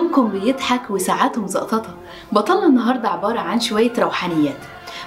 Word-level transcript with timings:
بعضكم 0.00 0.28
بيضحك 0.28 0.90
وساعاتهم 0.90 1.46
زقططة. 1.46 1.94
بطلنا 2.32 2.66
النهاردة 2.66 3.08
عبارة 3.08 3.38
عن 3.38 3.60
شوية 3.60 3.92
روحانيات. 3.98 4.56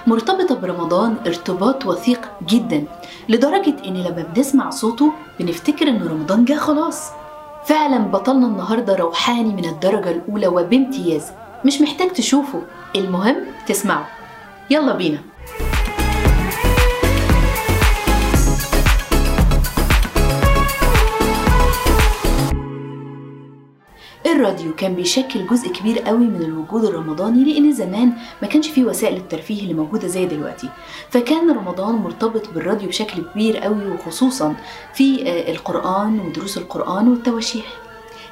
مرتبطة 0.06 0.54
برمضان 0.54 1.16
ارتباط 1.26 1.86
وثيق 1.86 2.30
جدا 2.46 2.84
لدرجة 3.28 3.74
إن 3.86 3.94
لما 3.94 4.26
بنسمع 4.34 4.70
صوته 4.70 5.12
بنفتكر 5.40 5.88
إن 5.88 6.08
رمضان 6.08 6.44
جه 6.44 6.54
خلاص. 6.54 7.10
فعلا 7.64 7.98
بطلنا 7.98 8.46
النهاردة 8.46 8.96
روحاني 8.96 9.54
من 9.54 9.64
الدرجة 9.64 10.10
الأولى 10.10 10.46
وبامتياز. 10.46 11.32
مش 11.64 11.80
محتاج 11.80 12.10
تشوفه 12.10 12.62
المهم 12.96 13.36
تسمعه. 13.66 14.08
يلا 14.70 14.94
بينا. 14.94 15.18
الراديو 24.26 24.74
كان 24.74 24.94
بيشكل 24.94 25.46
جزء 25.46 25.72
كبير 25.72 25.98
قوي 25.98 26.24
من 26.26 26.42
الوجود 26.42 26.84
الرمضاني 26.84 27.44
لأن 27.44 27.72
زمان 27.72 28.12
ما 28.42 28.48
كانش 28.48 28.68
فيه 28.68 28.84
وسائل 28.84 29.16
الترفيه 29.16 29.62
اللي 29.62 29.74
موجودة 29.74 30.08
زي 30.08 30.26
دلوقتي. 30.26 30.68
فكان 31.10 31.50
رمضان 31.50 31.94
مرتبط 31.94 32.48
بالراديو 32.54 32.88
بشكل 32.88 33.22
كبير 33.22 33.56
قوي 33.56 33.90
وخصوصا 33.90 34.56
في 34.94 35.22
القرآن 35.50 36.20
ودروس 36.20 36.58
القرآن 36.58 37.08
والتواشيح. 37.08 37.64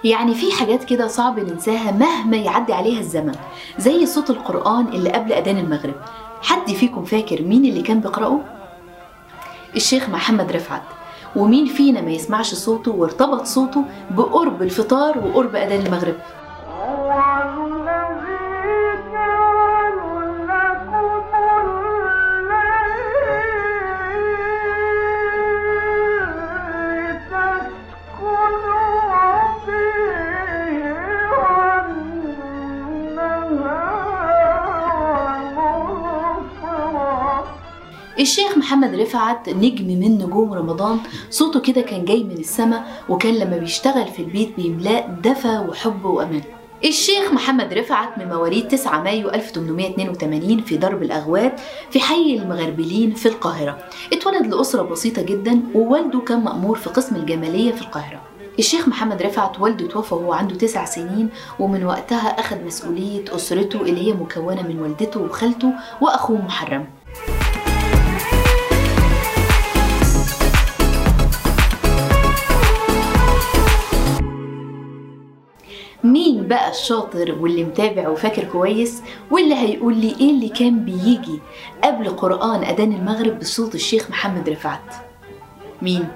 يعني 0.05 0.34
في 0.34 0.52
حاجات 0.52 0.84
كده 0.84 1.06
صعب 1.06 1.41
ننساها 1.41 1.93
مهما 1.93 2.37
يعدي 2.37 2.73
عليها 2.73 3.01
الزمن. 3.01 3.34
زي 3.79 4.06
صوت 4.06 4.30
القرآن 4.30 4.88
اللي 4.88 5.10
قبل 5.10 5.32
أذان 5.32 5.59
المغرب. 5.59 5.95
حد 6.43 6.73
فيكم 6.73 7.04
فاكر 7.04 7.43
مين 7.43 7.65
اللي 7.65 7.82
كان 7.82 8.01
بيقرأه؟ 8.01 8.40
الشيخ 9.76 10.09
محمد 10.09 10.52
رفعت. 10.52 10.82
ومين 11.37 11.66
فينا 11.66 12.01
ما 12.01 12.11
يسمعش 12.11 12.55
صوته 12.55 12.91
وارتبط 12.91 13.45
صوته 13.47 13.85
بقرب 14.11 14.63
الفطار 14.63 15.19
وقرب 15.19 15.57
أذان 15.57 15.87
المغرب؟ 15.87 16.15
الشيخ 38.23 38.59
محمد 38.59 38.95
رفعت 38.95 39.48
نجم 39.48 39.87
من 39.87 40.18
نجوم 40.18 40.52
رمضان. 40.52 40.98
صوته 41.30 41.60
كده 41.60 41.80
كان 41.80 42.04
جاي 42.04 42.24
من 42.24 42.38
السماء 42.38 43.04
وكان 43.09 43.34
لما 43.34 43.56
بيشتغل 43.56 44.06
في 44.06 44.23
البيت 44.23 44.56
بيملاه 44.56 45.06
دفى 45.24 45.59
وحب 45.68 46.04
وأمان. 46.04 46.42
الشيخ 46.84 47.32
محمد 47.32 47.73
رفعت 47.73 48.18
من 48.18 48.29
مواليد 48.29 48.68
9 48.68 49.02
مايو 49.02 49.29
1882 49.29 50.60
في 50.60 50.76
درب 50.76 51.02
الأغوات 51.02 51.60
في 51.90 52.01
حي 52.01 52.37
المغربلين 52.37 53.14
في 53.14 53.26
القاهرة. 53.26 53.79
اتولد 54.12 54.54
لأسرة 54.54 54.82
بسيطة 54.82 55.23
جدا 55.23 55.60
ووالده 55.74 56.20
كان 56.20 56.40
مأمور 56.45 56.79
في 56.79 56.90
قسم 56.90 57.16
الجمالية 57.16 57.73
في 57.73 57.82
القاهرة. 57.82 58.20
الشيخ 58.59 58.88
محمد 58.88 59.23
رفعت 59.23 59.60
والده 59.60 59.86
توفى 59.86 60.14
وهو 60.14 60.32
عنده 60.32 60.54
تسع 60.54 60.84
سنين 60.84 61.29
ومن 61.59 61.84
وقتها 61.84 62.40
أخذ 62.40 62.64
مسؤولية 62.64 63.24
أسرته 63.34 63.80
اللي 63.80 64.09
هي 64.09 64.12
مكونة 64.12 64.62
من 64.62 64.81
والدته 64.81 65.20
وخالته 65.20 65.72
وأخوه 66.00 66.42
محرم. 66.42 66.86
الشاطر 76.72 77.37
واللي 77.41 77.65
متابع 77.65 78.09
وفاكر 78.09 78.44
كويس 78.44 79.03
واللي 79.31 79.55
هيقول 79.55 79.97
لي 79.97 80.16
إيه 80.21 80.31
اللي 80.31 80.49
كان 80.49 80.84
بيجي 80.84 81.41
قبل 81.84 82.09
قرآن 82.09 82.65
أذان 82.65 82.93
المغرب 82.93 83.38
بصوت 83.38 83.75
الشيخ 83.75 84.10
محمد 84.10 84.49
رفعت. 84.49 84.94
مين؟ 85.83 86.09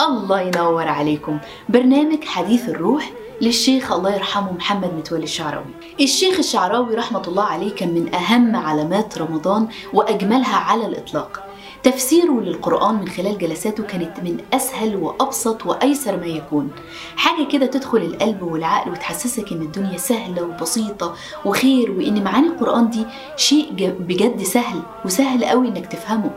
الله 0.00 0.40
ينور 0.40 0.88
عليكم. 0.88 1.38
برنامج 1.68 2.24
حديث 2.24 2.68
الروح 2.68 3.10
للشيخ 3.40 3.92
الله 3.92 4.14
يرحمه 4.14 4.52
محمد 4.52 4.94
متولي 4.94 5.24
الشعراوي. 5.24 5.74
الشيخ 6.00 6.38
الشعراوي 6.38 6.94
رحمة 6.94 7.22
الله 7.28 7.44
عليه 7.44 7.74
كان 7.74 7.94
من 7.94 8.14
أهم 8.14 8.56
علامات 8.56 9.18
رمضان 9.18 9.68
وأجملها 9.92 10.56
على 10.56 10.86
الإطلاق. 10.86 11.49
تفسيره 11.82 12.40
للقرآن 12.40 12.94
من 12.94 13.08
خلال 13.08 13.38
جلساته 13.38 13.82
كانت 13.82 14.20
من 14.20 14.38
أسهل 14.52 14.96
وأبسط 14.96 15.66
وأيسر 15.66 16.16
ما 16.16 16.26
يكون. 16.26 16.70
حاجة 17.16 17.46
كده 17.46 17.66
تدخل 17.66 17.98
القلب 17.98 18.42
والعقل 18.42 18.90
وتحسسك 18.90 19.52
إن 19.52 19.62
الدنيا 19.62 19.98
سهلة 19.98 20.42
وبسيطة 20.42 21.14
وخير 21.44 21.90
وإن 21.90 22.24
معاني 22.24 22.46
القرآن 22.46 22.90
دي 22.90 23.06
شيء 23.36 23.72
بجد 24.00 24.42
سهل 24.42 24.82
وسهل 25.04 25.44
قوي 25.44 25.68
إنك 25.68 25.86
تفهمه. 25.86 26.30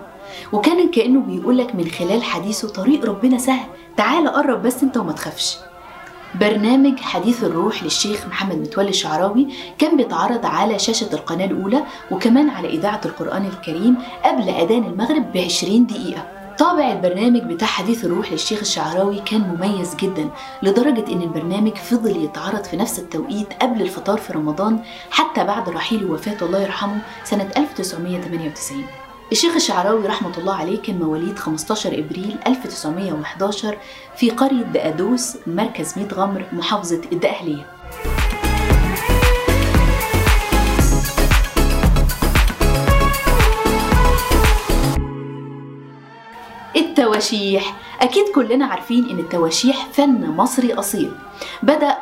وكان 0.54 0.92
كأنه 0.92 1.20
بيقولك 1.20 1.76
من 1.76 1.88
خلال 1.88 2.24
حديثه 2.24 2.68
طريق 2.70 3.06
ربنا 3.06 3.38
سهل 3.38 3.68
تعال 3.98 4.28
قرب 4.28 4.64
بس 4.64 4.84
أنت 4.84 4.98
وما 4.98 5.12
تخافش. 5.12 5.58
برنامج 6.36 7.00
حديث 7.00 7.44
الروح 7.44 7.84
للشيخ 7.84 8.28
محمد 8.28 8.56
متولي 8.56 8.90
الشعراوي 8.90 9.48
كان 9.78 9.98
بيتعرض 9.98 10.46
على 10.46 10.80
شاشة 10.80 11.14
القناة 11.14 11.46
الأولى 11.46 11.84
وكمان 12.12 12.50
على 12.50 12.70
إذاعة 12.70 13.02
القرآن 13.06 13.46
الكريم 13.46 13.98
قبل 14.26 14.50
أذان 14.50 14.84
المغرب 14.84 15.32
ب 15.34 15.38
20 15.38 15.86
دقيقة. 15.86 16.26
طابع 16.60 16.92
البرنامج 16.92 17.42
بتاع 17.42 17.68
حديث 17.68 18.06
الروح 18.06 18.32
للشيخ 18.32 18.60
الشعراوي 18.60 19.20
كان 19.20 19.42
مميز 19.42 19.96
جدا 19.96 20.30
لدرجة 20.64 21.14
إن 21.14 21.22
البرنامج 21.22 21.76
فضل 21.76 22.24
يتعرض 22.24 22.64
في 22.64 22.78
نفس 22.78 23.00
التوقيت 23.00 23.54
قبل 23.62 23.82
الفطار 23.82 24.18
في 24.18 24.34
رمضان 24.34 24.80
حتى 25.12 25.44
بعد 25.44 25.70
رحيله 25.70 26.12
وفاته 26.12 26.46
الله 26.46 26.60
يرحمه 26.62 26.98
سنة 27.24 27.50
1998 27.58 28.86
الشيخ 29.32 29.56
الشعراوي 29.56 30.08
رحمة 30.08 30.38
الله 30.38 30.56
عليه 30.56 30.82
كان 30.82 31.00
مواليد 31.00 31.40
15 31.40 32.00
إبريل 32.00 32.38
1911 32.48 33.78
في 34.18 34.30
قرية 34.30 34.64
بقادوس 34.64 35.38
مركز 35.48 35.98
ميت 35.98 36.14
غمر 36.14 36.46
محافظة 36.54 37.02
الدقهلية. 37.12 37.66
التواشيح. 46.76 47.76
أكيد 48.02 48.26
كلنا 48.36 48.66
عارفين 48.66 49.10
إن 49.10 49.20
التواشيح 49.20 49.88
فن 49.94 50.30
مصري 50.30 50.74
أصيل. 50.74 51.12
بدأ 51.64 51.98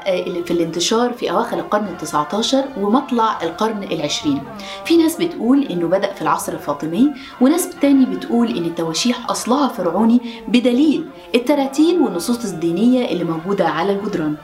في 0.46 0.52
الانتشار 0.52 1.14
في 1.14 1.32
أواخر 1.32 1.60
القرن 1.60 1.86
التسعة 1.88 2.28
عشر 2.34 2.64
ومطلع 2.78 3.44
القرن 3.44 3.84
العشرين. 3.84 4.42
في 4.86 4.98
ناس 4.98 5.16
بتقول 5.22 5.64
إنه 5.64 5.88
بدأ 5.88 6.14
في 6.14 6.22
العصر 6.22 6.54
الفاطمي 6.54 7.12
وناس 7.42 7.70
تاني 7.70 8.06
بتقول 8.06 8.58
إن 8.58 8.66
التواشيح 8.66 9.30
أصلها 9.30 9.68
فرعوني 9.68 10.22
بدليل 10.48 11.06
التراتيل 11.36 12.00
والنصوص 12.02 12.46
الدينية 12.46 13.06
اللي 13.06 13.24
موجودة 13.24 13.68
على 13.68 13.92
الجدران. 13.92 14.36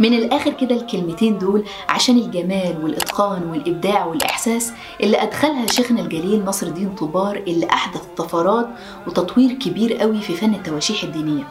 من 0.00 0.14
الآخر 0.14 0.52
كده 0.52 0.74
الكلمتين 0.74 1.38
دول 1.38 1.64
عشان 1.88 2.16
الجمال 2.18 2.74
والإتقان 2.82 3.42
والإبداع 3.50 4.04
والإحساس 4.06 4.72
اللي 5.00 5.22
أدخلها 5.22 5.66
شيخنا 5.66 6.00
الجليل 6.00 6.44
نصر 6.44 6.66
الدين 6.66 6.94
طوبار 6.94 7.36
اللي 7.36 7.66
أحدث 7.66 8.00
طفرات 8.16 8.68
وتطوير 9.06 9.52
كبير 9.52 9.94
قوي 9.96 10.20
في 10.20 10.34
فن 10.34 10.54
التواشيح 10.54 11.02
الدينية. 11.02 11.44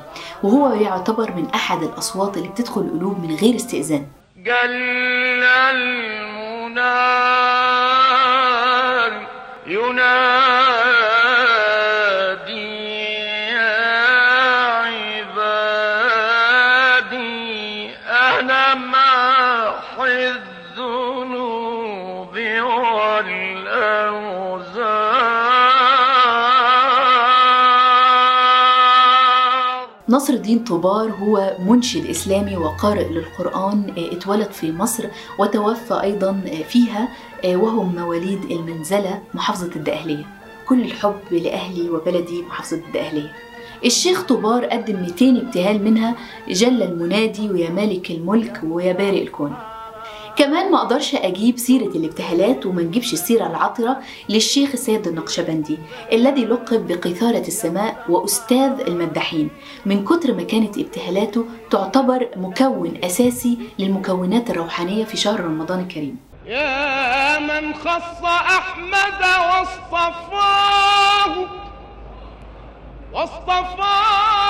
وهو 0.43 0.69
يعتبر 0.73 1.33
من 1.35 1.45
أحد 1.55 1.83
الأصوات 1.83 2.37
اللي 2.37 2.47
بتدخل 2.49 2.81
القلوب 2.93 3.19
من 3.19 3.35
غير 3.35 3.55
استئذان. 3.55 4.05
جل 4.37 5.43
المنال 5.43 6.73
ينادي 9.67 10.52
نصر 30.23 30.33
الدين 30.33 30.59
طوبار 30.59 31.11
هو 31.11 31.57
منشد 31.59 32.05
إسلامي 32.05 32.57
وقارئ 32.57 33.09
للقرآن 33.09 33.93
اتولد 33.97 34.51
في 34.51 34.71
مصر 34.71 35.05
وتوفى 35.39 36.01
أيضا 36.03 36.41
فيها 36.67 37.07
وهو 37.45 37.83
من 37.83 37.95
مواليد 37.95 38.51
المنزلة 38.51 39.21
محافظة 39.33 39.75
الدقهلية. 39.75 40.25
كل 40.67 40.81
الحب 40.81 41.19
لأهلي 41.31 41.89
وبلدي 41.89 42.41
محافظة 42.41 42.77
الدقهلية. 42.77 43.31
الشيخ 43.85 44.23
طوبار 44.23 44.65
قدم 44.65 44.99
200 45.01 45.37
ابتهال 45.37 45.83
منها 45.83 46.15
جل 46.47 46.83
المنادي 46.83 47.49
ويا 47.49 47.69
مالك 47.69 48.11
الملك 48.11 48.61
ويا 48.63 48.93
بارئ 48.93 49.21
الكون. 49.21 49.53
كمان 50.35 50.71
ما 50.71 50.77
أقدرش 50.77 51.15
أجيب 51.15 51.57
سيرة 51.57 51.87
الابتهالات 51.95 52.65
وما 52.65 52.81
نجيبش 52.81 53.13
السيرة 53.13 53.47
العطرة 53.47 53.97
للشيخ 54.29 54.69
السيد 54.73 55.07
النقشبندي 55.07 55.77
الذي 56.11 56.45
لقب 56.45 56.87
بقيثارة 56.87 57.47
السماء 57.47 58.05
وأستاذ 58.09 58.79
المداحين. 58.87 59.49
من 59.85 60.05
كتر 60.05 60.33
ما 60.33 60.43
كانت 60.43 60.77
ابتهالاته 60.77 61.45
تعتبر 61.71 62.29
مكون 62.35 62.99
أساسي 63.03 63.57
للمكونات 63.79 64.49
الروحانية 64.49 65.05
في 65.05 65.17
شهر 65.17 65.39
رمضان 65.39 65.79
الكريم. 65.79 66.17
يا 66.45 67.39
من 67.39 67.73
خص 67.73 68.23
أحمد 68.23 69.21
واصطفاه 69.49 70.43
واصطفاه. 73.13 74.43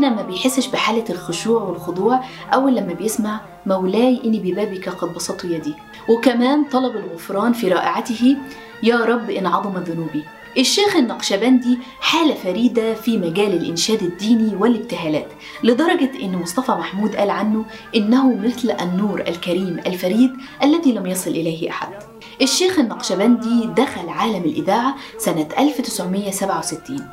فينا 0.00 0.14
ما 0.14 0.22
بيحسش 0.22 0.66
بحالة 0.66 1.04
الخشوع 1.10 1.62
والخضوع 1.62 2.20
أول 2.54 2.76
لما 2.76 2.92
بيسمع 2.92 3.40
مولاي 3.66 4.20
إني 4.24 4.38
ببابك 4.38 4.88
قد 4.88 5.14
بسطت 5.14 5.44
يدي. 5.44 5.74
وكمان 6.08 6.64
طلب 6.64 6.96
الغفران 6.96 7.52
في 7.52 7.68
رائعته 7.68 8.36
يا 8.82 8.96
رب 8.96 9.30
إن 9.30 9.46
عظمت 9.46 9.88
ذنوبي. 9.88 10.24
الشيخ 10.58 10.96
النقشبندي 10.96 11.78
حالة 12.00 12.34
فريدة 12.34 12.94
في 12.94 13.18
مجال 13.18 13.52
الإنشاد 13.52 14.02
الديني 14.02 14.56
والابتهالات 14.56 15.28
لدرجة 15.64 16.10
إن 16.22 16.36
مصطفى 16.36 16.72
محمود 16.72 17.16
قال 17.16 17.30
عنه 17.30 17.64
إنه 17.96 18.34
مثل 18.34 18.70
النور 18.70 19.20
الكريم 19.20 19.80
الفريد 19.86 20.32
الذي 20.62 20.92
لم 20.92 21.06
يصل 21.06 21.30
إليه 21.30 21.70
أحد. 21.70 22.09
الشيخ 22.42 22.78
النقشبندي 22.78 23.66
دخل 23.66 24.08
عالم 24.08 24.44
الإذاعة 24.44 24.94
سنة 25.18 25.48
1967 25.58 27.08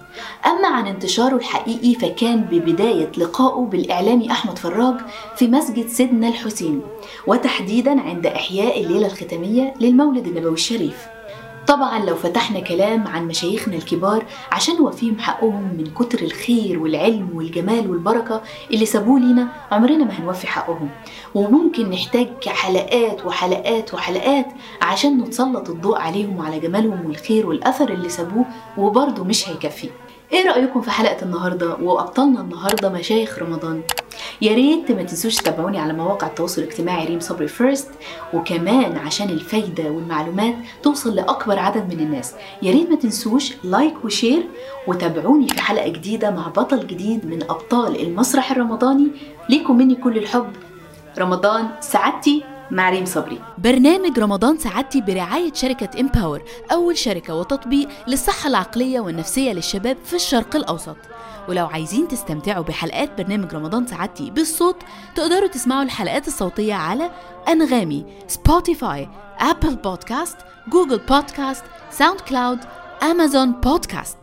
أما 0.45 0.68
عن 0.68 0.88
انتشاره 0.88 1.35
الحقيقي 1.35 1.95
فكان 1.95 2.41
ببداية 2.41 3.12
لقائه 3.18 3.65
بالإعلامي 3.65 4.31
أحمد 4.31 4.57
فراج 4.59 4.95
في 5.35 5.47
مسجد 5.47 5.88
سيدنا 5.88 6.27
الحسين 6.27 6.81
وتحديدا 7.27 8.01
عند 8.01 8.25
إحياء 8.25 8.81
الليلة 8.81 9.07
الختامية 9.07 9.74
للمولد 9.81 10.27
النبوي 10.27 10.53
الشريف. 10.53 11.17
طبعا 11.68 12.06
لو 12.06 12.16
فتحنا 12.16 12.60
كلام 12.60 13.08
عن 13.08 13.28
مشايخنا 13.28 13.75
الكبار 13.75 14.25
عشان 14.52 14.75
نوفيهم 14.78 15.19
حقهم 15.19 15.64
من 15.78 15.86
كتر 15.96 16.22
الخير 16.22 16.80
والعلم 16.80 17.30
والجمال 17.34 17.90
والبركة 17.92 18.42
اللي 18.74 18.86
سابوه 18.86 19.19
لينا 19.19 19.48
عمرنا 19.72 20.04
ما 20.06 20.12
هنوفي 20.19 20.48
حقهم. 20.48 20.90
وممكن 21.36 21.90
نحتاج 21.90 22.28
حلقات 22.48 23.25
وحلقات 23.25 23.94
وحلقات 23.94 24.46
عشان 24.81 25.18
نتسلط 25.18 25.69
الضوء 25.69 25.98
عليهم 26.00 26.38
وعلى 26.38 26.60
جمالهم 26.60 27.06
والخير 27.06 27.48
والأثر 27.48 27.90
اللي 27.90 28.10
سابوه 28.10 28.46
وبرضه 28.78 29.24
مش 29.24 29.50
هيكفي. 29.50 29.90
إيه 30.31 30.50
رأيكم 30.50 30.81
في 30.81 30.92
حلقة 30.92 31.24
النهاردة؟ 31.25 31.75
وأبطالنا 31.75 32.42
النهاردة 32.42 32.90
مشايخ 32.90 33.40
رمضان. 33.40 33.81
يا 34.42 34.54
ريت 34.54 34.92
ما 34.92 35.04
تنسوش 35.04 35.36
تتابعوني 35.36 35.80
على 35.80 35.94
مواقع 35.94 36.28
التواصل 36.28 36.62
الاجتماعي 36.62 37.06
ريم 37.06 37.19
صبري 37.19 37.48
First 37.48 37.89
وكمان 38.34 38.98
عشان 38.98 39.30
الفايدة 39.30 39.84
والمعلومات 39.84 40.56
توصل 40.84 41.16
لأكبر 41.16 41.60
عدد 41.60 41.94
من 41.94 42.00
الناس. 42.00 42.34
يا 42.62 42.72
ريت 42.72 42.89
ما 42.89 42.95
تنسوش 42.95 43.54
like 43.63 44.06
و 44.06 44.12
share 44.12 44.44
وتابعوني 44.88 45.48
في 45.48 45.62
حلقة 45.62 45.88
جديدة 45.88 46.31
مع 46.31 46.48
بطل 46.48 46.88
جديد 46.88 47.25
من 47.25 47.44
أبطال 47.44 48.01
المسرح 48.01 48.51
الرمضاني. 48.51 49.07
ليكم 49.50 49.78
مني 49.78 49.95
كل 49.95 50.18
الحب. 50.18 50.51
رمضان 51.19 51.68
سعادتي 51.80 52.44
مع 52.72 52.90
ريم 52.90 53.06
صبري. 53.06 53.40
برنامج 53.57 54.19
رمضان 54.19 54.57
سعادتي 54.57 55.01
برعاية 55.01 55.54
شركة 55.54 56.00
Empower 56.00 56.42
أول 56.72 56.98
شركة 56.98 57.36
وتطبيق 57.36 57.88
للصحة 58.07 58.50
العقلية 58.50 59.00
والنفسية 59.00 59.54
للشباب 59.54 59.98
في 60.06 60.16
الشرق 60.16 60.56
الأوسط. 60.56 60.98
ولو 61.49 61.65
عايزين 61.65 62.07
تستمتعوا 62.07 62.63
بحلقات 62.63 63.21
برنامج 63.21 63.53
رمضان 63.55 63.88
سعادتي 63.88 64.29
بالصوت 64.31 64.75
تقدروا 65.15 65.47
تسمعوا 65.47 65.83
الحلقات 65.83 66.27
الصوتية 66.27 66.73
على 66.73 67.11
أنغامي 67.47 68.05
Spotify 68.27 69.09
Apple 69.39 69.75
Podcast 69.75 70.38
Google 70.68 70.98
Podcast 70.98 71.63
SoundCloud 71.92 72.59
Amazon 73.04 73.51
Podcast 73.51 74.18